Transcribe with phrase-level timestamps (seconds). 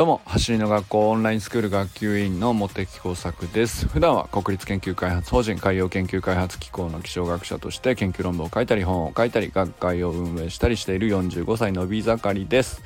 [0.00, 3.86] どうも走りの学校オンラインスクール学級委員の茂木耕作です。
[3.86, 12.82] 普段は国立研究開発法人海洋研究開発機構の気象学者として研究論文を書いたり本を書いたり学会を運営したりしている45歳のび盛りです。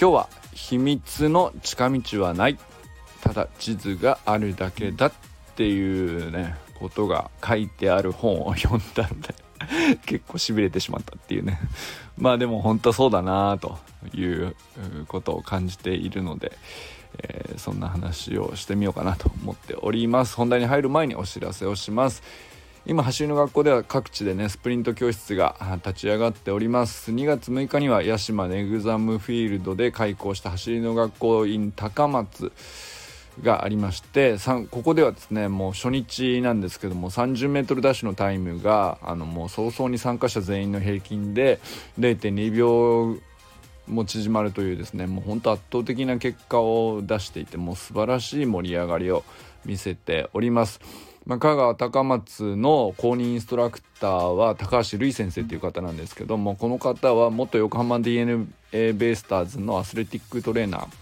[0.00, 2.58] 今日は秘密の近道はない。
[3.20, 5.12] ただ地図があるだけだっ
[5.56, 9.34] ていうねことが書いてある本を読んだんで
[10.06, 11.58] 結構しびれてしまったっていうね。
[12.16, 13.76] まあでも本当そうだなと。
[14.14, 14.54] いう
[15.08, 16.52] ことを感じているので、
[17.18, 20.36] えー、そんな話をしてみようかなと思っております。
[20.36, 22.22] 本題に入る前にお知らせをします。
[22.84, 27.12] 今走りの学校では各地でねスプリント教室が立ち上がっております。
[27.12, 32.50] 2月6日には八島ネグザムフィールドで開校した走りの学校 in 高松
[33.40, 34.36] がありまして
[34.70, 41.60] ここではですねもう初日なんですけども 30m ダッシュのタイムがあのもう早々に参加者全員の平均で
[41.98, 43.16] 0.2秒
[43.86, 49.24] も縮まるというですねもう本当圧倒的な結果を出していてもう素晴らしい盛り上がりを
[49.64, 50.80] 見せております。
[51.24, 61.01] まあ、香川高松の公認インストラクターは高橋瑠衣先生という方なんですけどもこの方は元横浜 d n a ベイスターズのアスレティックトレーナー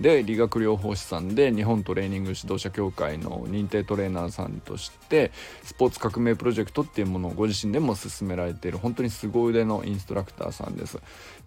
[0.00, 5.32] で理学療法士さんで日本トレーニング指導者協会の認定トレーナーさんとして
[5.62, 10.98] スポーツ革命プロジェクトっていうものをご自身でも進められている本当に凄腕のインストラクターさんです。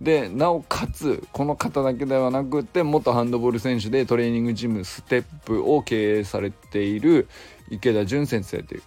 [0.02, 7.28] でなおかつこの方だけではなくて元ハンドボール選手でトレーニングジムステップを経営されている
[7.72, 8.80] 池田純先生とい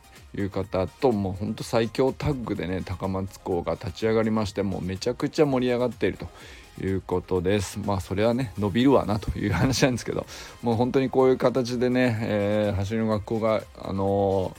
[0.42, 6.28] う方ともうほんと最強タッグでね高松港が立ち上がりましてもうめちゃくちゃ盛り上がっていると
[6.84, 7.78] いうことです。
[7.78, 10.26] まあそれはね伸びるわなという話なんですけど
[10.62, 14.54] もう本当にこういう形でね、えー、走りの学校があの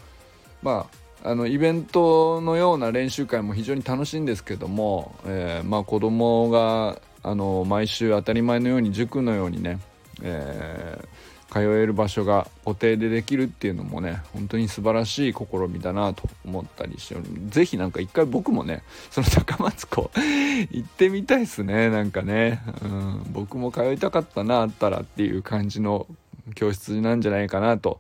[0.64, 0.88] ー、ま
[1.24, 9.80] ああのイベントのような練習会も非常に楽しいんですけども、えー、まあ子供があの毎週当たり前のように塾のようにね、
[10.22, 11.08] えー、
[11.56, 20.12] 通える場所が固定でできるっていうのもね本当に素晴らしい試みだなと思ったりしておりぜひなんか一回僕もねその高松湖
[20.70, 26.08] 行ってみたいっすねなんかね、うん、僕も通いたかったなあったらっていう感じの
[26.54, 28.00] 教室なんじゃないかなと。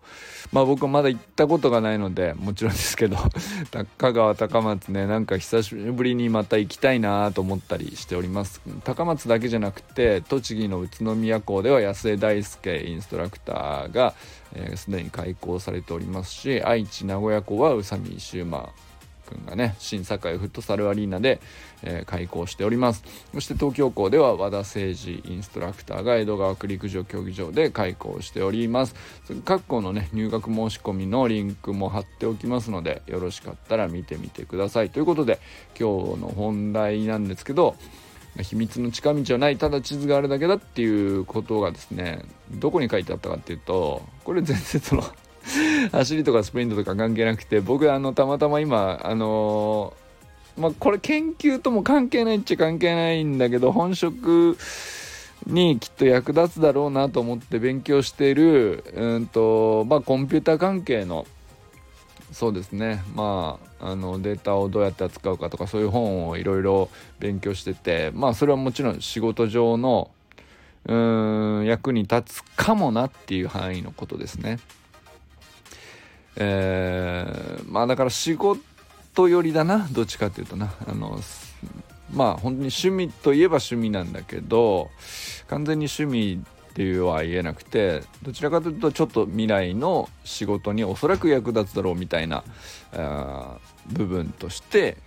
[0.51, 3.17] まあ僕はまだ行ったことがないのでもちろんですけど
[3.97, 8.61] 香川高松ねなんか久しぶりにまた行きたいなと思ったりしております。
[8.83, 14.13] 高松だけじゃなくて栃木の宇都宮港では安江大輔インストラクターが
[14.75, 18.69] すで、えー、に開校されておりますし愛知名古屋港は宇佐美修馬
[19.25, 21.41] 君がね新堺フットサルアリーナで、
[21.83, 23.03] えー、開校しております。
[23.33, 28.95] そして東京校では和田誠二インストラクターが江戸川区陸上競技場で開校しております。
[29.43, 34.89] 各校のね入学申し込みのリンクも貼っておきますのでよろしかったら見てみてください。
[34.89, 35.39] ということで
[35.79, 37.75] 今日の本題なんですけど
[38.41, 42.21] 秘密の近道はないただ地図があるだけだっていうことがですね
[42.51, 45.03] どこに書いてあったかっていうとこれ全然その
[45.91, 54.57] 走りとかスプリントとか関係なくて僕あのたまたま今あのー、まあこれ研究とも関係ないっちゃ関係ないんだけど本職
[55.47, 61.25] にきっと役立つだろうなと思って勉強してるうんとまあコンピューター関係の
[62.31, 66.89] そうですねまああのデータをどうやって扱うかとかそういう本をいろいろ
[67.19, 70.09] 勉強しててまあそれはもちろん仕事上の
[70.85, 74.59] うん役に立つかもなっていう範囲のことですね。
[76.37, 80.73] えー、まあだから仕事寄りだなどっちかっていうとな。
[80.87, 81.19] あの
[82.13, 84.89] まあ本当に趣味といえば趣味なんだけど
[85.47, 92.43] 完全に趣味っていうは言えなくてどちらかというとちょっと未来の仕事におそらく役立つだろうみたいな
[93.87, 94.97] 部分として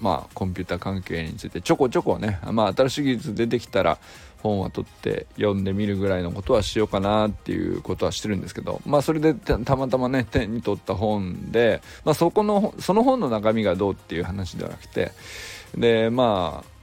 [0.00, 3.98] まあコンピューター関係についてちょこちょこねまあ新しい技術出てきたら
[4.44, 15.12] 本は取って読んでみるぐらいのことはしようかなっていうことはしてるんですけどまあそれでたまたまね手に取った本で、まあ、そこのその本の中身がどうっていう話ではなくて
[15.76, 16.74] でまあ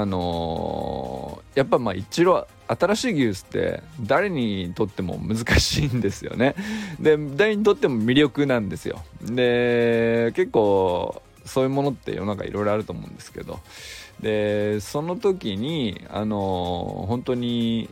[0.00, 6.54] あのー、やっぱまあ一度新しい技術って誰にとっても難しいんですよね。
[7.00, 9.02] で誰にとっても魅力なんですよ。
[9.22, 13.58] で結構そういうものって世の中いろいろあると思うんですけど
[14.20, 17.88] でその時にあの本当に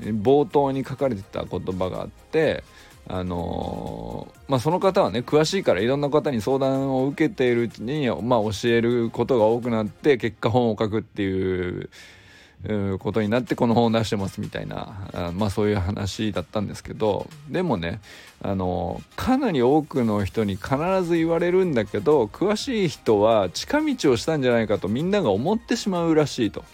[0.00, 2.64] 冒頭に書かれてた言葉があって
[3.06, 11.90] あのまあ、その方はね詳しいからいろんな方に相談を受けているうちに、まあ、教えることが多くなって結果本を書くっていう
[12.98, 18.00] ことになってこの本を出してますみたいなあまあそういう話だったんですけどでもね
[18.42, 26.64] あのかなり多くの人に必ず言われるんだけど詳しい人は近道をしたんじゃないかとみんなが思ってしまうらしいと。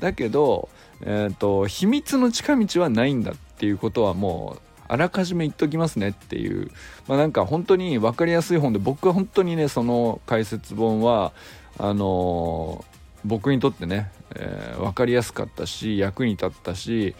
[0.00, 0.68] だけど
[1.04, 6.70] えーと、秘密の近道はないんだっていうことはもうあらかじめ言っときますねっていう、
[7.08, 11.32] まあ、なんか本当に分かりやすい本で僕は本当にねその解説本は
[11.78, 12.84] あの、
[13.24, 17.14] 僕にとってね、えー、分かりやすかったし役に立ったし、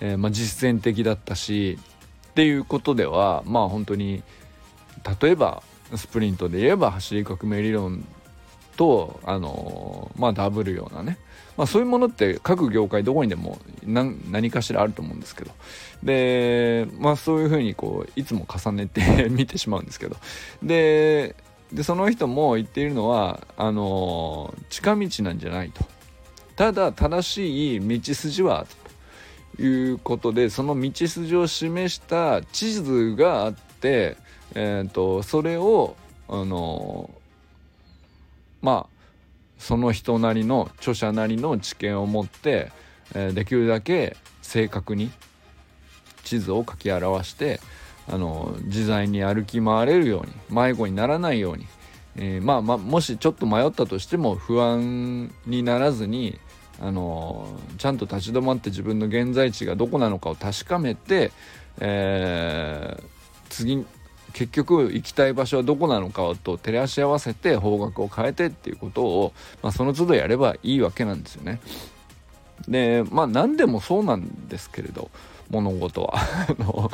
[0.00, 1.78] えー、まあ、実践的だったし
[2.30, 4.22] っていうことではまあ本当に
[5.20, 5.62] 例えば
[5.96, 8.04] スプリントで言えば走り革命理論
[8.76, 11.18] とあのまあダブるようなね
[11.58, 15.50] まあ、そういうものって各業界どこにでも何かしらあると思うんですけど。
[16.04, 20.16] でまあそういうふうにこういつも重ねて 見てしまうんですけど。
[20.62, 21.34] で
[21.72, 25.84] でその人も言っているのはあの近道なんじゃないと。
[26.56, 28.66] ただ正しい道筋は
[29.56, 34.16] ということでその道筋を示した地図があって、
[34.54, 35.94] えーと、それを
[36.28, 37.10] あの
[38.60, 38.98] まあ
[39.58, 42.72] その人なりの著者なりの知見を持って、
[43.14, 45.10] えー、できるだけ正確に
[46.24, 47.60] 地図を書き表して
[48.10, 51.66] あの自在に歩き回れるように迷子にならないように、
[52.16, 56.38] えー、まあまあもしちょっと迷ったとしても不安にならずに
[56.80, 61.32] あのちゃんと立ち止まって自分の現在地がどこなのかを確かめて、
[61.80, 63.04] えー、
[63.50, 63.84] 次
[64.32, 69.32] 結局行きたい場所はどこなのかと照らし合わせて方角を変えてっていうことを、
[69.62, 71.60] まあ、その都度やればいいわけなんですよね。
[72.66, 75.10] でまあ何でもそうなんですけれど
[75.50, 76.18] 物事は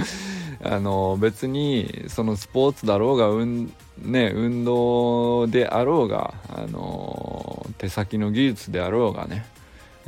[0.63, 9.45] あの別にそのスポーツだろうが、うんね、運動であろうがあの手先の技術であろうがね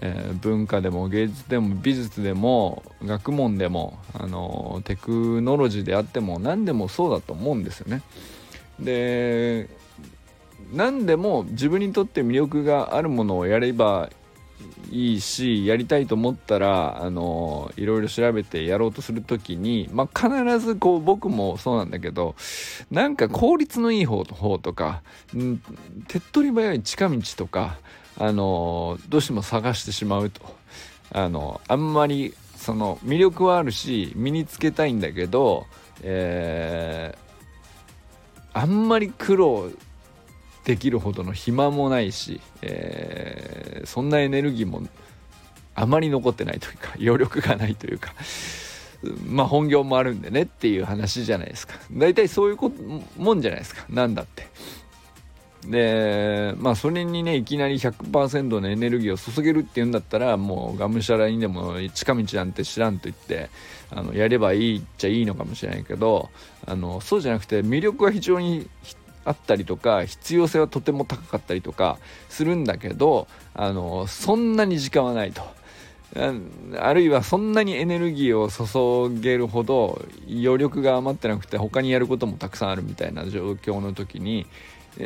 [0.01, 8.03] えー、文化でも芸術でも美術でも学問でも、あのテクノロジーであっても何でもそうだと思うんですよね。
[8.79, 9.69] で
[10.73, 14.11] 何でも自分にとって魅力があるものをやれば
[14.91, 22.35] いいしやりたいと思ったらあのいろいろ調べてやろうとする時に、まあ、必ずこう僕もそうなんだけど
[22.91, 25.03] なんか効率のいい方とか、
[25.37, 25.61] ん、
[26.09, 27.79] 手っ取り早い近道とか
[28.19, 30.41] あのどうしても探してしまうと。
[31.13, 35.67] あのあんまりその魅力はあるし身につけたいんだけど、
[36.03, 39.71] えー、あんまり苦労
[40.67, 44.83] できるほどの暇もないし、えー、そんなエネルギーも
[45.77, 48.13] あまり残ってないというか 余力がないというか
[49.29, 51.75] まあ本業もあるんでねっていう話じゃないですか。
[51.93, 52.59] 大体そういう
[53.17, 53.85] もんじゃないですか。
[53.89, 54.49] 何だって。
[55.69, 63.51] でまあそれにねいきなり100%のエネルギーを注げるっていうんだったらもうがむしゃらにでも近道なんて知らんと言って
[63.91, 66.31] あのやればいいっちゃいいのかもしれないけど
[66.67, 68.69] あのそうじゃなくて魅力は非常に
[69.27, 75.43] あったりとか必要性はとても高かったりとかするんだけどあのそんなに時間はないと。
[76.79, 84.47] あるいはそんなにエネルギーを注げるほど余力が余ってなくて他にやることもたくさんあるみたいな状況の時に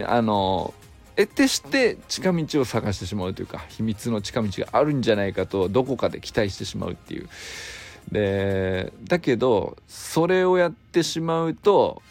[0.06, 0.72] あの
[1.16, 7.28] 得てして近道を探してしまうというか秘密の近道があるんじゃないかとどこかで期待してしまうっていう
[8.12, 12.02] でだけどそれをやってしまうと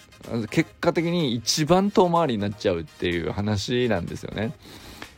[0.49, 4.53] 結果的に一番遠回りになっちゃうっていう話なんですよね。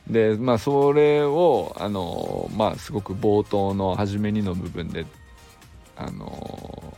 [0.07, 5.05] でまあそれをあのまあすごく冒頭の初めにの部分で
[5.95, 6.97] あの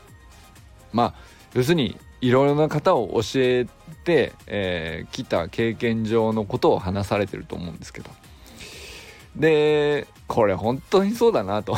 [0.91, 1.13] まあ
[1.53, 3.67] 要するにいろいろな方を教え
[4.05, 8.09] てき、えー、た経験上のことを話されてると思うんですけど
[9.35, 11.75] でこれ本当にそうだなと。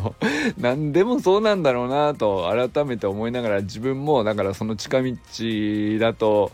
[0.58, 5.12] 何でもそうなんだろうなと改めて思いながら自分もだからその近道
[5.98, 6.50] だと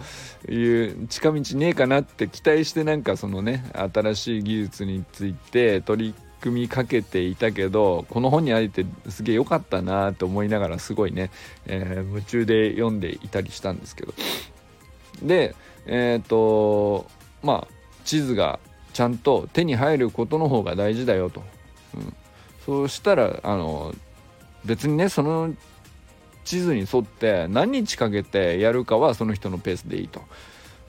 [0.49, 11.31] いう近道ねえかなって期待してなんかそのね新しい技術について取り組みかけていたけどこの本にあえてすげえ良かったなと思いながらすごいね、
[11.67, 14.15] えー、夢中で読んでいたりしたんですけど。
[15.23, 15.55] で
[15.87, 17.07] えっ、ー、と
[17.43, 17.69] まあ
[18.05, 18.61] 地図が
[18.97, 21.43] ちゃんと手に入ることの方が大事だよと、
[21.95, 22.17] うん、
[22.65, 23.95] そうしたらあの
[24.65, 25.53] 別にねその
[26.47, 30.23] 地図に沿って何日かけてやるかはその人のペースでいいと。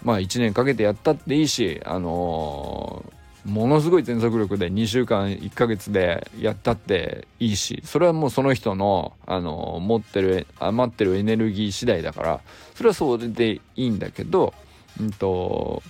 [0.04, 12.42] まあ1年かけてやったっていいしあのーものすごい全速力で2週間1ヶ月でやったっていいしそれはもうその人のあの持ってる余ってるエネルギー次第だから
[12.76, 14.54] それはそれでいいんだけど
[15.00, 15.82] うんと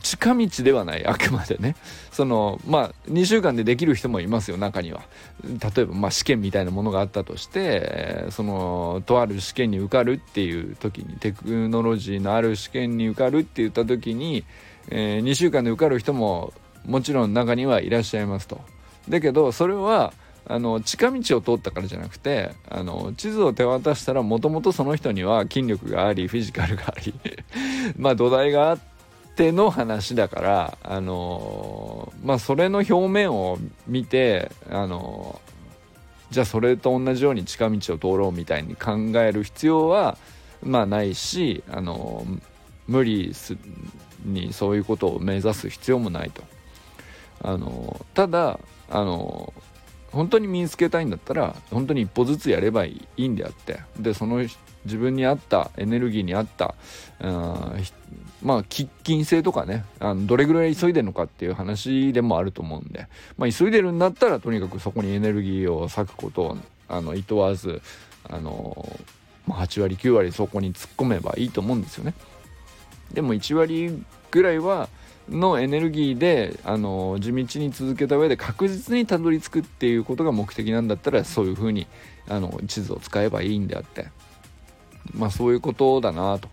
[0.00, 1.76] 近道ではない あくまでね
[2.10, 5.02] そのまあ2週間でできる人もいますよ中には
[5.44, 14.44] 例えばまあ試験みたいなものがあったとしてそのとある試験に受かるっていう時にテクノロジーのある試験に受かるって言った時に、
[14.88, 16.52] えー、2週間で受かる人も
[16.86, 18.60] もちろん中にはいらっしゃいますと。
[19.08, 20.12] だけどそれは
[20.46, 27.14] あの近道を通ったからじゃなくてあの地図を手渡したらもともとその人には筋力がありフィジカルがあり
[27.96, 28.91] まあ土台があって
[29.36, 35.40] ての話だからあのまあそれの表面を見てあの
[36.30, 40.16] じゃあそれと同じように近道を通ろうみたいに考える必要は
[40.62, 42.24] まあないしあの
[42.86, 43.32] 無理
[44.24, 46.42] にそういうことを目指す必要もないと。
[47.44, 49.52] あのただあの
[50.12, 54.46] 本当に身につけたいんだったら本当に一歩ずつやればいいんであってでその
[54.84, 56.74] 自分に合ったエネルギーに合った
[58.42, 63.06] まあ喫緊性とかねあのどれぐらい急いでるのかっていう話でもあると思うんで、
[63.38, 66.58] まあ、急いでるんだったらとにかくそこにエネルギーを割くことを
[66.88, 67.80] あのいとわず
[68.28, 69.00] あの、
[69.46, 72.14] まあ、8割9割そこに突っ込めばいいと思うんですよね。
[73.12, 74.88] でも1割ぐらいは
[75.28, 81.86] のエネルギーであの地道に続けた上で確実にたどり着くっていうことが目的なんだったらそういうふうに
[82.28, 84.08] あの地図を使えばいいんであって
[85.14, 86.48] まあそういうことだなと。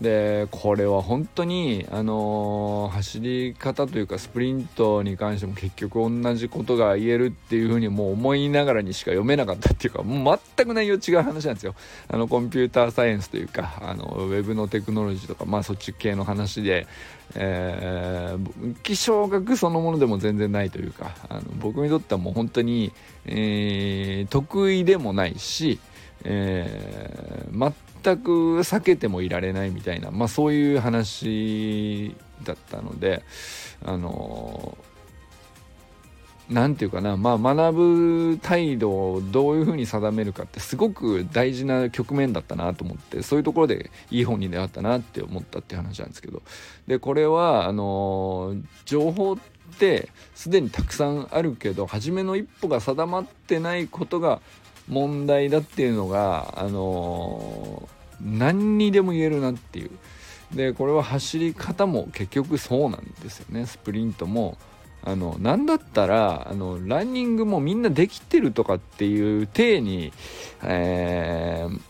[0.00, 11.76] でこれは本当に、あのー、走り方というかスプリントに関しても結局同じことが言えるっていうふうにもう思いながらにしか読めなかったっていうかもう全く内容違う話なんですよ。
[12.08, 16.88] あのコンピューターサイエンスというかあのウェブのテクノロジーとかまあそっち系の話で、
[17.36, 22.92] えー、気象学そのものでも全然ないというかあの僕にとってはもう本当に、
[23.26, 25.78] えー、得意でもないし、
[26.24, 33.22] えー、全く避けてもいられないみたいな、まあ、そういう話だったので
[33.84, 34.76] あの
[36.50, 46.42] 何て言うかな、まあ、学ぶ態度をどういうふうに定めるかってすごく大事な局面だったなと思ってそういうところでいい本に出会ったなって思ったっていう話なんですけど。
[46.86, 49.38] でこれはあの情報っ
[49.78, 54.42] てすでにたくさんあるけど初めの一歩が定まってないことが
[54.88, 57.88] 問題だっていうのがあの
[58.20, 59.90] 何にでも言えるなっていう。
[60.54, 63.66] でこれは走り方も結局そうなんですよね。
[63.66, 64.58] スプリントも。
[65.06, 70.14] あの何だったらあのランニングもみんなできてるとかっていう体に、
[70.62, 71.80] えー、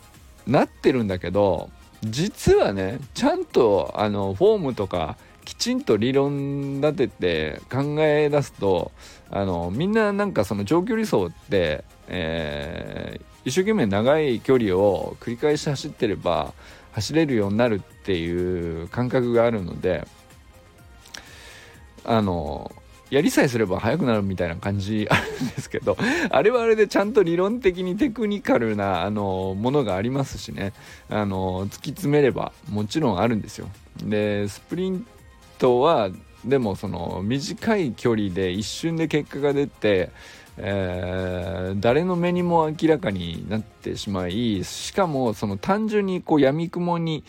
[0.50, 1.70] なってるんだけど
[2.02, 8.90] 実はねちゃんとあのフォームとかきちんと理論立てて考え出すと
[9.34, 16.54] あのみんななんかその長距離走って、えー、一生懸命長い距離を繰り返し走ってれば
[16.92, 20.06] 走れるようになるっていう感覚があるので
[22.04, 22.70] あの
[23.10, 25.96] やりさえすれば速くなるみたいな感じあるんですけど
[26.30, 30.72] あれはあれでちゃんと理論的にテクニカルなあのものがありますしね。
[31.08, 33.68] あの突き詰めればもちろんあるんですよ。
[34.02, 35.06] でスプリン
[35.58, 36.10] トは
[36.44, 40.10] でもその短い距離で一瞬で結果が出て
[40.56, 47.24] えー、誰の目にも明らかになってしまいしかもその単純にこう闇雲に、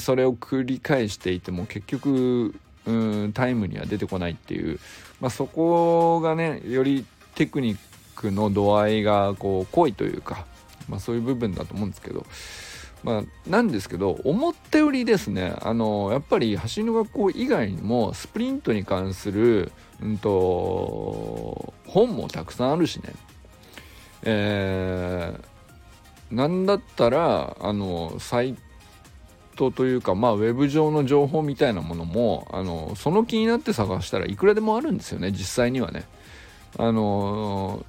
[0.00, 2.54] それを繰り返していても結局
[2.86, 2.92] う
[3.26, 4.78] んタイムには出てこないっていう、
[5.20, 7.78] まあ、そこがねよりテクニッ
[8.14, 10.46] クの度合いがこう濃いというか、
[10.88, 12.24] まあ、そういう部分だと思うんですけど。
[13.04, 19.70] まあ、なんですけど思ったよりですねあのやっぱり走りの学校以外にもスプリントに関する、
[20.02, 23.12] うんと、本もたくさんあるしね、
[24.22, 28.56] えー、なんだったらあのサイ
[29.54, 36.04] トというかまあウェブ上の情報みたいなものもあのその気になって探したらいくらでもあるんですよね実際にはね。
[36.76, 37.84] あの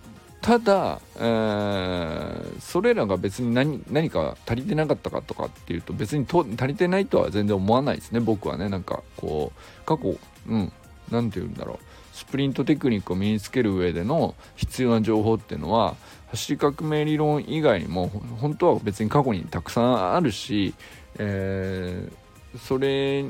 [0.45, 8.69] ただ、えー、それらが別に何何か足りてなかったかとかっていうと別にと足りてないとは全然思わないですね僕はね。
[8.69, 10.15] なんかこう過去
[10.47, 10.71] うん
[11.09, 11.85] 何て言うんだろう。
[12.15, 15.95] スプリントテクニックを身につける上での必要な情報っていうのは
[16.27, 18.09] 走り革命理論以外にも
[18.39, 20.75] 本当は別に過去にたくさんあるし、
[21.17, 23.25] えー、それ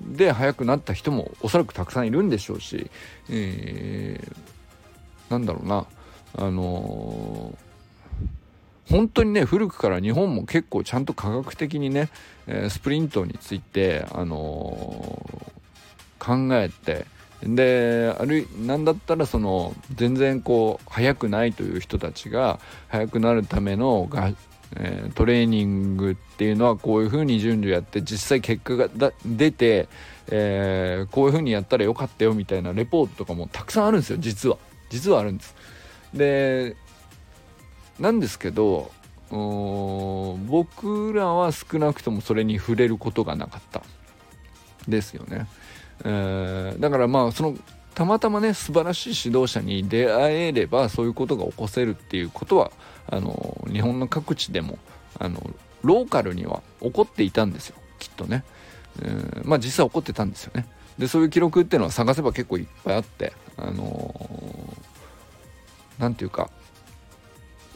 [0.00, 2.90] で速くなった人もおそらくたくさんいるんでしょうし、
[3.28, 5.84] えー、なんだろうな。
[6.34, 12.08] あのー、本当にね古くから日本も結構ちゃんと科学的にね、
[12.46, 17.06] え、スプリントについて、あのー、考えて
[17.44, 24.32] であるなんだったらその全然こう速くないという人たちが速くなるためのが、
[24.76, 28.88] えー、トレーニングっていうのはこういうふうに順序やって実際結果が
[29.26, 29.88] 出て、
[30.28, 34.56] えー、こういうふうにやったらよかったよみたいなレポートとかもたくさんあるんですよ実は。
[34.90, 35.54] 実はあるんです。
[36.14, 36.76] で
[37.98, 38.90] なんですけど
[39.30, 43.82] 僕らは少なくともそれに触れることがなかった。
[44.88, 45.46] ですよね、
[46.80, 47.56] だからまあその
[47.94, 52.72] たまたまね素晴らしい指導者に出会えればそういうことが起こせるっていうことは
[53.06, 54.78] あの日本の各地でも
[55.18, 55.40] あの
[55.82, 57.76] ローカルには起こっていたんですよ。
[57.98, 58.44] きっとね、
[59.02, 60.66] えー、まあ実際起こってたんですよね。
[60.98, 64.14] でそういう記録っていうのは探せば結構いっぱいあってあの
[66.02, 66.50] 何、て言うか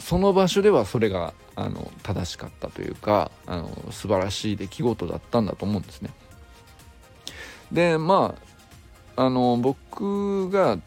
[0.01, 6.11] その場所ではそれがあの正しかったというかあの素晴らしい出来事だったんだと思うんですね。
[7.73, 8.35] でま
[9.17, 10.79] ああの僕が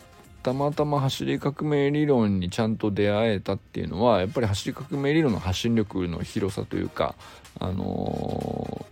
[0.43, 7.15] たまたま走り革命理論にちゃんと出会えたっていうのはやっぱり走り革命理論の発信力の広さというか
[7.59, 8.85] あの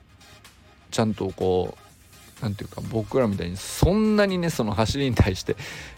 [0.91, 1.86] ー、ちゃんとこう
[2.41, 5.55] 何ていうか僕らみたいにそんなにねその走りに対して、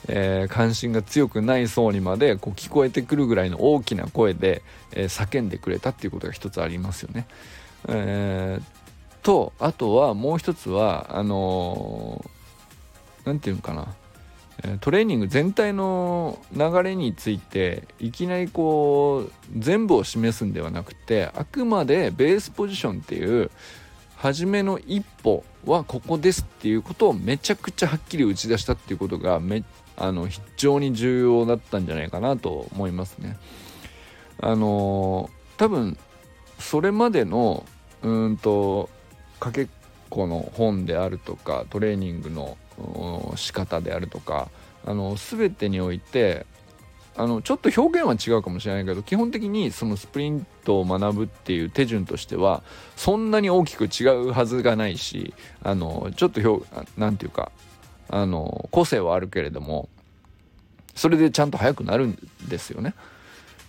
[0.07, 4.61] えー、関心が強くない層にまでこう聞こえてくるぐらいの大きな声で、
[4.93, 7.27] えー、叫んでくれたっていうことが一つありますよね。
[7.87, 12.23] えー、とあとはもう一つはあの
[13.25, 13.95] 何、て言うのかな
[14.81, 23.51] トレーニング全体の流れについていきなりこう全部を示すんではなくてあくまでベースポジションっていう
[24.19, 29.63] 初めの一歩はここですっていうことをめちゃくちゃはっきり打ち出したっていうことがめ
[29.95, 33.37] あの非常に重要だったんじゃないかなと思いますね。
[34.41, 35.97] あの多分
[36.59, 37.65] それまでの
[38.01, 38.89] うんと
[39.39, 39.67] かけっ
[40.09, 42.57] この本であるとかトレーニングの
[43.35, 44.49] 仕方であるとか
[44.85, 46.45] あの全てにおいて
[47.19, 52.63] あのちょっと表現は違うかもしれないけど基本的にそのスプリントを学ぶっていう手順としては
[52.95, 56.65] そんなに大きく違うはずがないしあのちょっと
[56.97, 57.51] 何て言うか
[58.07, 59.89] あの個性はあるけれども
[60.95, 62.93] それでちゃんと速くなるんですよね。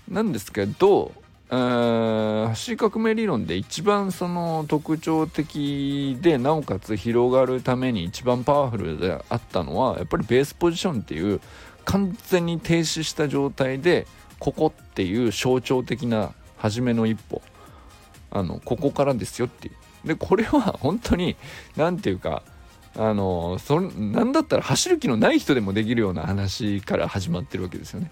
[0.09, 1.13] なんですけど
[1.51, 11.41] 走り革命理論で一番その特徴的でなおかつ広がるために一番パワフルであったのはやっぱりベースポジションっていう
[11.91, 14.07] 完全に停止した状態で
[14.39, 17.43] ここっていう象徴的な初めの一歩
[18.31, 19.73] あのここからですよってい
[20.05, 21.37] うでこれは 本当に
[21.77, 22.43] 何て言うか
[22.97, 28.11] あのそなんだったら走る気のない人でもできるような話から始まってるわけですよね。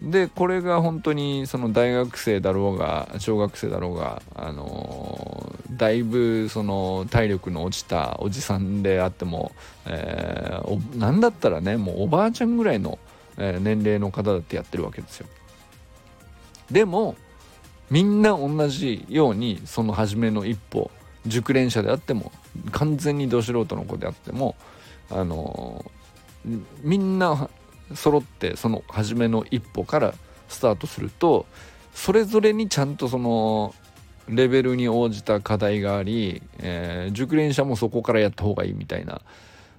[0.00, 9.52] でこれが本当にその大学生だろうが小学生だろうが、あのー、だいぶその体力の落ちたおじさんであっても、
[9.86, 12.98] えー、なんだったらねもうおばあちゃんぐらいの、
[13.36, 15.26] えー、年齢の方だってやってるわけですよ。
[16.70, 17.14] でも
[17.90, 20.90] みんな同じようにその初めの一歩
[21.26, 22.32] 熟練者であっても
[22.70, 24.56] 完全にど素人の子であっても
[25.10, 25.84] あの
[26.82, 27.50] みんな
[27.94, 30.14] 揃ってその初めの一歩から
[30.48, 31.46] スタートすると
[31.94, 33.74] それぞれにちゃんとその
[34.28, 39.20] レベルに応じた課題があり、えー、熟練者もそこからやった方がいいみたいな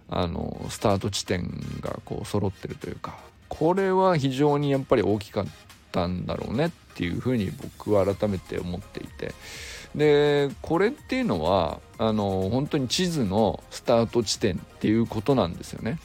[0.10, 5.45] あのスタート地点がこう揃ってるというかこれは非常にやっぱり大きかっ
[5.91, 9.34] たんだろうねっていうふうに僕は改めて思っていて
[9.95, 16.00] でこれっていうのはあの本当に地図のスタート地点っていうことなんですよね。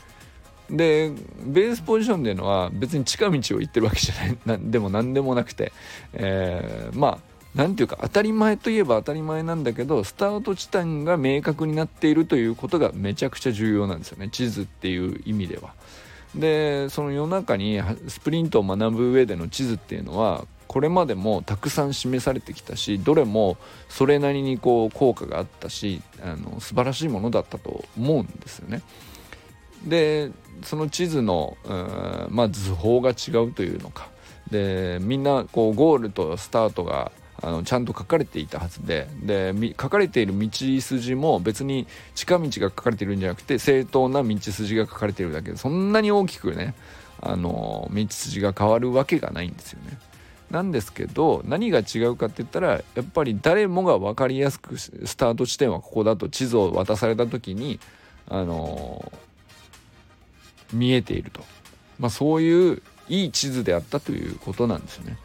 [0.71, 1.13] で
[1.45, 5.73] ベースポジションっていうのは別に近道を行ってるわけじゃない なでも何でもなくて、
[6.13, 7.19] えー、まあ
[7.55, 15.73] 何て言うか当たり前といえば当たり前なんだけどスタート地点が明確になっているということがめちゃくちゃ重要なんですよね地図っていう意味では。
[16.35, 23.57] でその世の中にスプリントを学ぶ上での地図っていうのはこれまでもたくさん示されてきたしどれも
[23.89, 28.83] それなりにこう効果があったしあの素晴らしいものだったと思うんですよね。
[29.85, 30.31] で
[30.63, 31.57] その地図の、
[32.31, 34.09] まあ、図法が違うというのか。
[34.51, 37.11] でみんなこうゴールとスタートが
[37.43, 39.09] あのちゃんと書かれていたはずで。
[39.23, 45.51] で書かれている道筋も別に近道が書かれているんじゃなくて正当な道筋が書かれているだけ。
[45.51, 46.75] でそんなに大きくね
[47.21, 49.99] あの道筋が変わるわけがないんですよね。
[50.51, 57.81] なんですけど何が違うかって言ったらやっぱり誰もが分かりやすくスタート地点はここだと地図を渡された時に
[58.29, 59.13] あの
[60.73, 61.45] 見えていると、
[61.99, 65.17] まあ、そういういい地図であったということなんですよね。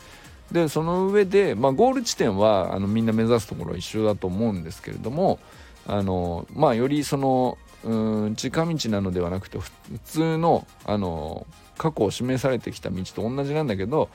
[0.52, 5.40] でその上で、まあ、ゴール地点はあのみんな目指すところは一緒だと思うんですけれども
[5.88, 9.72] あの、まあ、よりそのうん近道なのではなくて普
[10.06, 14.10] 通のあの過去を示されてきた道と同じなんだけど、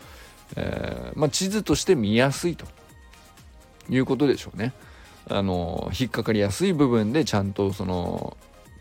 [0.56, 2.66] えーまあ、地図として見やすいと
[3.88, 4.72] いうことでしょうね。
[5.28, 8.36] あの引っかかりやすい部分でちゃんとその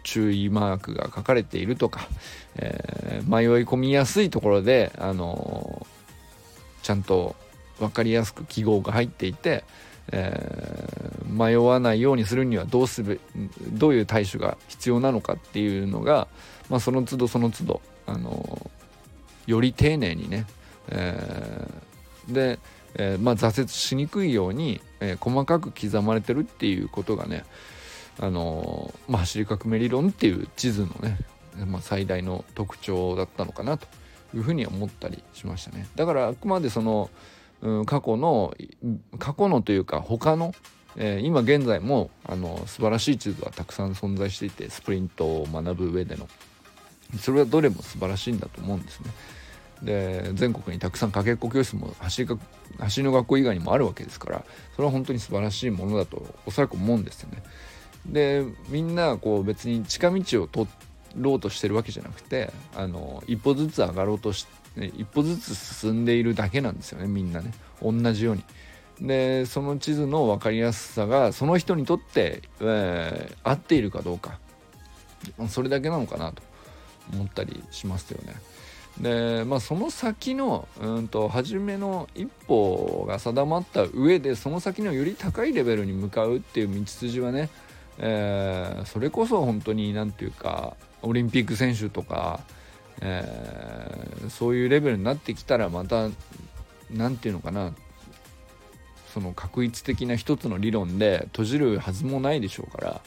[0.06, 2.08] 注意マークが書かれているとか、
[2.56, 7.36] えー、迷い込みやすいところで、あのー、ちゃんと
[7.80, 9.66] 分かりやすく記号が入っていて、
[10.12, 13.20] えー、迷わないようにするにはどうすべ
[13.72, 16.28] どういう対処が必要なのかっていうのが、
[16.70, 18.72] まあ、その都度その都度、あの
[19.48, 20.46] より丁寧にね、
[20.90, 21.68] え、
[22.30, 22.60] で、
[22.94, 27.44] え、まあ、挫折しにくいように、え細かく刻まれてるっていうことがね、
[28.20, 31.18] あのまあ、走り革命理論っていう地図のね、
[31.66, 33.88] まあ、最大の特徴だったのかなと
[34.34, 35.88] いうふうに思ったりしましたね。
[35.96, 37.10] だからあくまでその
[37.62, 38.56] うん、過去の
[39.18, 40.54] 過去のというか他の、
[40.96, 46.28] えー、今現在もあの素晴らしい地図はたくさん存在していてスプリントを学ぶ上での
[47.20, 49.12] それはどれも素晴らしいんだと思うんですね。
[49.84, 52.38] で全国にたくさんかけっこ教室も走り
[52.80, 57.44] 走りの学校以外にもあるわけですからそれは本当に素晴らしいものだとおそらく思うんですよね。
[58.08, 60.68] でみんなこう別に近道を取
[61.16, 68.44] ろうとしてるわけじゃなくてあの一歩ずつ上がろうとして、一歩ずつ進んでいるだけなんですよねみんなね同じように。
[69.02, 74.40] でその地図の分かりやすさがその人にとって、えー、合っているかどうか
[75.50, 76.42] それだけなのかなと
[77.14, 78.36] 思ったりしますよね。
[79.00, 87.50] でまあその先のうんと初めの一歩が定まった上でその先のより高いレベルに向かうっていう道筋はね、
[88.00, 92.42] えー、それこそ本当に何て言うかオリンピック選手とか
[93.02, 96.10] えー、そういうレベルになってきたらまた
[96.92, 97.74] 何て言うのかな
[99.14, 103.02] その確一的な一つの理論で閉じるはずもないでしょうから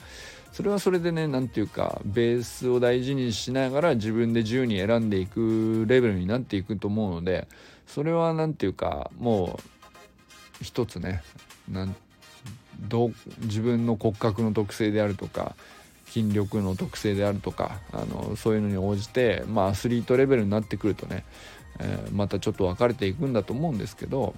[0.52, 7.46] それはそれでね何て言うかベースを大事にしながら自分で自由に選んでいくレベルになっていくと思うので
[7.86, 9.58] それは何て言うかも
[10.60, 11.22] う一つね
[11.70, 11.94] なん
[12.80, 13.10] ど
[13.40, 15.56] 自分の骨格の特性であるとか
[16.06, 21.24] 筋力の特性であるとかあのそういうのに応じて、まあ、アスリートレベルになってくるとね、
[21.80, 24.34] えー、またちょっと分かれていくんだと思うんですけど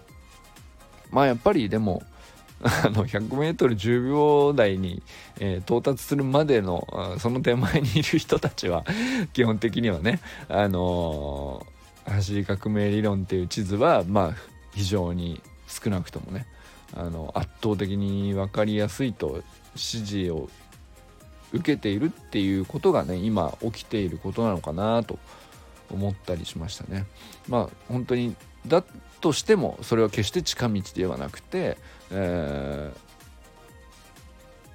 [1.10, 2.02] まあやっぱりでも
[2.60, 5.02] 100m10 秒台に、
[5.38, 6.86] えー、到達するまでの
[7.18, 8.84] その手前にいる人たちは
[9.32, 14.34] 基本的にはね、あのー、走り革命理論っていう地図はまあ
[14.74, 16.46] 非常に少なくともね
[16.94, 19.42] あの圧倒的に分かりやすいと
[19.74, 20.48] 指示を
[21.52, 25.18] 受けているっていうことがね今起きていることなのかなと
[25.90, 27.06] 思ったりしましたね。
[27.48, 28.84] まあ本当にだ
[29.20, 31.76] としてもそれは決して近道ではなくて、
[32.10, 32.92] え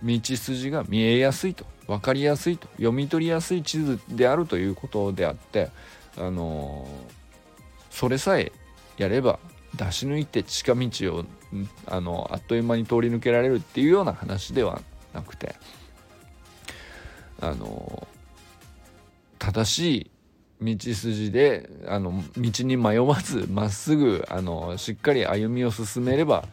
[0.04, 5.70] ー、道筋が見えやすいと分かりやすいと読み取りやすい地図であるということであって
[6.18, 7.14] あのー、
[7.92, 8.52] それさえ
[8.98, 9.40] やれば
[9.76, 11.26] 出し抜いて近道を
[11.86, 14.82] あのあっという間に通り抜けられるっていうような話では
[15.14, 15.56] なくて
[17.40, 18.08] あの
[19.40, 20.12] 正し
[20.62, 26.46] い道筋であの道に迷わずまっすぐあのしっかり歩みを進めれば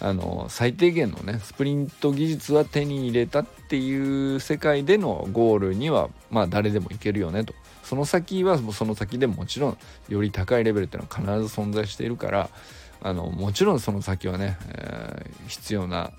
[0.00, 7.54] あの最低限のねスプリント技術は手に入れたっていう世界でのゴールにはまあ誰でもいけるよねと。
[7.82, 12.50] その先はその先でもちろんより高いレベルっていうのは必ず存在しているから
[13.02, 16.12] あのもちろんその先はね、えー、必要な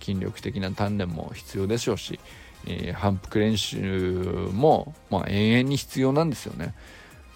[0.00, 2.18] 筋力的な鍛錬も必要でしょうし
[2.66, 6.66] えー、反復練習も、まあ、永遠に必要なんですよね。
[6.66, 6.74] だか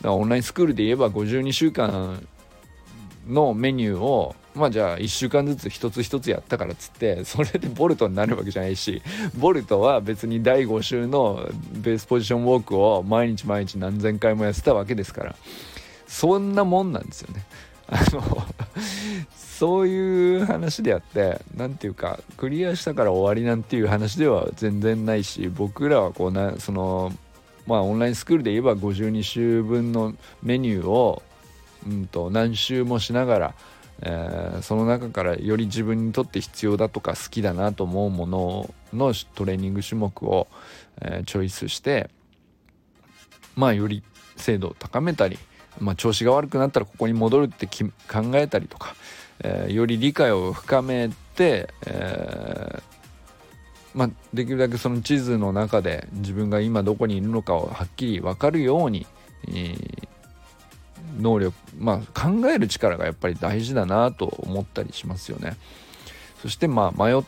[0.02, 2.26] らオンラインスクールで言えば52週間
[3.28, 9.00] のメニューをまあじゃあ1週間ずつ一つ一つやったからっつってそれでボルトになるわけじゃないし
[9.38, 15.36] ボルトは別に第5週のベースポジションウォークを毎日毎日何千回もやってたわけですから
[16.08, 17.44] そんなもんなんですよね。
[17.92, 18.22] あの
[19.36, 27.12] そういう話であって何て言うかクリアしたから終わりなんていう話では全然ないし僕らはこうなその
[27.66, 31.22] まあオンラインスクールで言えば52週分のメニューを、
[31.86, 33.54] うんと、何週もしながら、
[34.00, 40.48] えー、その中からより自分にとって必要だとか好きだなと思うもののトレーニング種目を、
[41.00, 42.10] えー、チョイスして
[43.54, 44.02] まあより
[44.36, 45.38] 精度を高めたり
[45.80, 47.84] まあ、調子が悪くなったらここに戻るって考
[48.34, 48.94] えたりとか、
[49.40, 52.82] えー、より理解を深めて、えー、
[53.94, 59.06] まあ、できるだけその地図の中で自分が今どこにいるのかをはっきり分かるように、
[59.48, 60.08] えー、
[61.18, 65.56] 能力まあ考える力がやっぱり大事だなと思ったりしますよね。
[66.40, 67.22] そしてまあ迷っ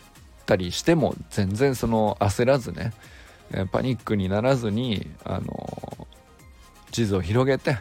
[0.47, 2.93] たりしても全然その焦らずね
[3.71, 6.09] パニックにならずにあの
[6.91, 7.79] 地図を広げて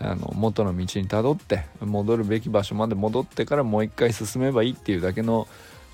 [0.00, 5.48] あの元の道にたどって戻るべき場所まで戻ってからもう一回進めばいいっていうだけの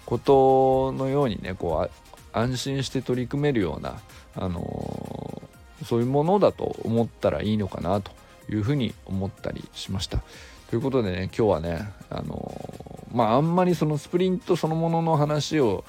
[0.05, 4.01] ことのようにねこう安心して取り組めるような、
[4.35, 5.43] あの、
[5.85, 8.11] そういうものだと思ったらいいのかなと
[8.51, 10.23] いうふうに思ったりしました。
[10.69, 12.75] ということでね今日はね、あの、
[13.13, 15.85] まああんまりそのスプリントそのものの話を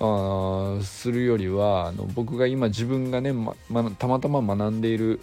[0.00, 5.20] あするよりはあの僕が今自分がね、まま、たまたま学んでいる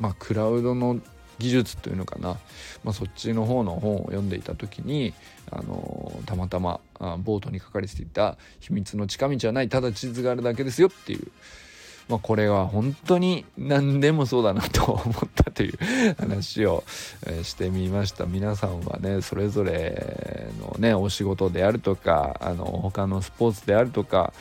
[0.00, 1.00] まあ、クラウドの
[1.38, 2.38] 技術というのかな、
[2.82, 5.12] まあ、そっちの方の本を読んでいた時に、
[5.50, 11.28] あのたまたまあボートに書かれていた「秘密の近道はないただ地図があるだけですよ」っていう、
[12.08, 15.78] まあ、これは本当に何でもそうだなと思ったという
[16.18, 16.84] 話を、
[17.42, 18.26] してみました。
[18.26, 24.32] 皆さんはねそれぞれのねお仕事であるとかあの他のスポーツであるとか、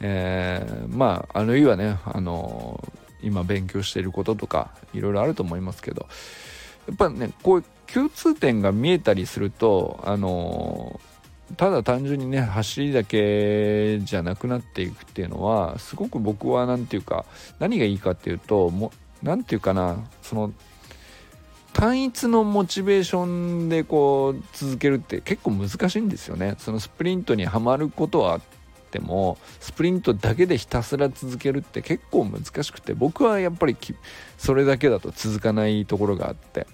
[0.00, 2.82] えー、まああるいはねあの
[3.22, 6.06] 今勉強していることとかいろいろあると思いますけど
[6.88, 11.00] やっぱねこういう共通点が見えたりするとあの
[11.56, 17.24] ただ単純にね走りだけじゃなくなっていくっていうのはすごく僕は何て言うか
[17.58, 20.52] 何がいいかっていうとも何て言うかなその
[21.72, 26.56] 単一のモチベーションでこう続けるって結構難しいんですよね。
[26.58, 28.40] そのスプリントにはまることは
[28.90, 33.76] ってもスプリントだけでひたすら続けるって結構難しくて僕はやっぱり
[34.36, 36.66] それだけだと続かないところがあって。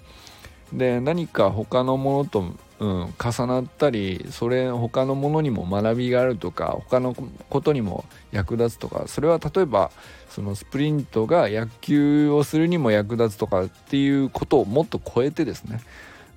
[0.73, 7.15] で何か他のものと、うん、重なったりそれ他のものにも学びがあるとか他の
[7.49, 8.03] ことにも
[8.33, 9.91] 役立つとかそれは例えば
[10.29, 15.79] そのスプリントが野球をするにも役立つとかっていうことをもっと超えてですね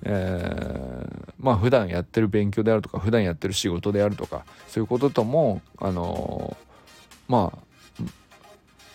[0.03, 7.71] えー、まあ普段やってる勉強であるとか普段やってる仕事であるとかそういうことともあのー、まあ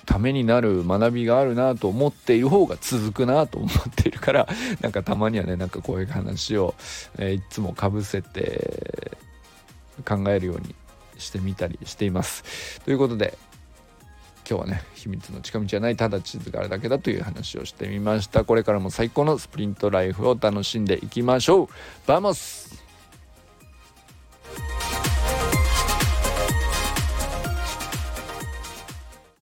[0.06, 4.48] ためになる学びがあるなと思っている方が続くなと思っているから
[4.80, 6.74] なんかたまにはねなんかこういう話を、
[7.18, 9.18] えー、いつもかぶせて
[10.04, 10.74] 考えるように
[11.18, 12.80] してみたりしています。
[12.84, 13.36] ということで
[14.48, 18.44] 今日はね秘密の近道じゃないただ地図があるだけだという話をしてみました。
[18.44, 21.68] これからも最高のスプリントライフを楽しんでいきましょう。
[22.06, 22.84] Vamos。